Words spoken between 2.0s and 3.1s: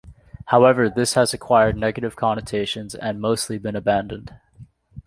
connotations